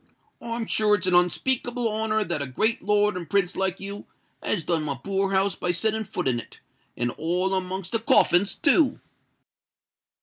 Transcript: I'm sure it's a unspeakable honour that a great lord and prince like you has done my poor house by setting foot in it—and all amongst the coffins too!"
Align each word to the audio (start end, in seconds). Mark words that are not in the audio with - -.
I'm 0.41 0.65
sure 0.65 0.95
it's 0.95 1.05
a 1.05 1.15
unspeakable 1.15 1.87
honour 1.87 2.23
that 2.23 2.41
a 2.41 2.47
great 2.47 2.81
lord 2.81 3.15
and 3.15 3.29
prince 3.29 3.55
like 3.55 3.79
you 3.79 4.07
has 4.41 4.63
done 4.63 4.81
my 4.81 4.95
poor 4.95 5.29
house 5.29 5.53
by 5.53 5.69
setting 5.69 6.05
foot 6.05 6.27
in 6.27 6.39
it—and 6.39 7.11
all 7.19 7.53
amongst 7.53 7.91
the 7.91 7.99
coffins 7.99 8.55
too!" 8.55 8.99